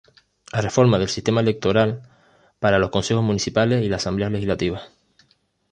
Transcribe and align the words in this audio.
A 0.51 0.61
reforma 0.61 0.97
del 0.97 1.09
sistema 1.09 1.41
electoral 1.41 2.01
para 2.57 2.79
los 2.79 2.89
Consejos 2.89 3.21
Municipales 3.23 3.85
y 3.85 3.87
las 3.87 4.01
Asambleas 4.01 4.31
Legislativas. 4.31 4.89